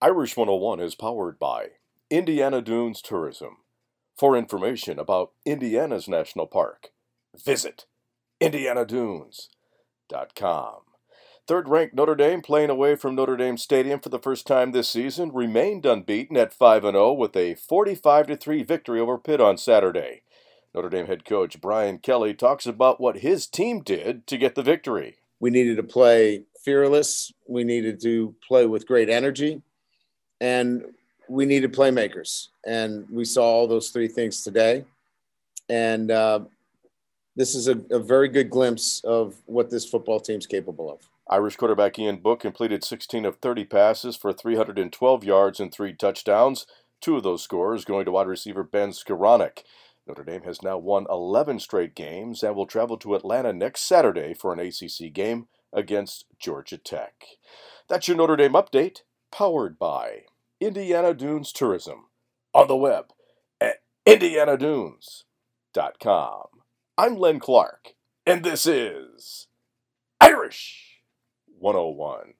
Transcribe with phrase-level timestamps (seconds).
[0.00, 1.70] Irish 101 is powered by
[2.08, 3.56] Indiana Dunes Tourism.
[4.16, 6.90] For information about Indiana's National Park,
[7.44, 7.84] visit
[8.40, 10.74] indianadunes.com.
[11.48, 14.88] Third ranked Notre Dame, playing away from Notre Dame Stadium for the first time this
[14.88, 20.22] season, remained unbeaten at 5 0 with a 45 3 victory over Pitt on Saturday.
[20.72, 24.62] Notre Dame head coach Brian Kelly talks about what his team did to get the
[24.62, 25.16] victory.
[25.40, 29.62] We needed to play fearless, we needed to play with great energy,
[30.40, 30.84] and
[31.28, 32.48] we needed playmakers.
[32.66, 34.84] And we saw all those three things today.
[35.68, 36.40] And uh,
[37.36, 41.08] this is a, a very good glimpse of what this football team's capable of.
[41.30, 46.66] Irish quarterback Ian Book completed 16 of 30 passes for 312 yards and three touchdowns.
[47.00, 49.62] Two of those scores going to wide receiver Ben Skowronek.
[50.06, 54.32] Notre Dame has now won 11 straight games and will travel to Atlanta next Saturday
[54.32, 57.24] for an ACC game against Georgia Tech.
[57.88, 60.22] That's your Notre Dame update, powered by
[60.60, 62.06] Indiana Dunes Tourism
[62.54, 63.12] on the web
[63.60, 66.44] at indianadunes.com.
[66.96, 67.92] I'm Len Clark,
[68.26, 69.46] and this is
[70.20, 71.02] Irish
[71.58, 72.34] 101.